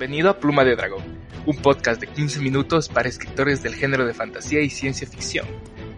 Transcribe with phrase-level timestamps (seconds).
[0.00, 1.04] Bienvenido a Pluma de Dragón,
[1.44, 5.46] un podcast de 15 minutos para escritores del género de fantasía y ciencia ficción.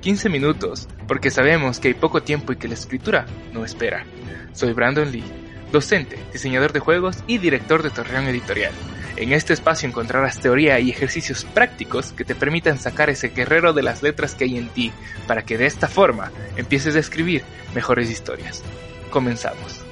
[0.00, 4.04] 15 minutos, porque sabemos que hay poco tiempo y que la escritura no espera.
[4.54, 5.22] Soy Brandon Lee,
[5.70, 8.72] docente, diseñador de juegos y director de Torreón Editorial.
[9.14, 13.84] En este espacio encontrarás teoría y ejercicios prácticos que te permitan sacar ese guerrero de
[13.84, 14.90] las letras que hay en ti,
[15.28, 18.64] para que de esta forma empieces a escribir mejores historias.
[19.12, 19.91] Comenzamos.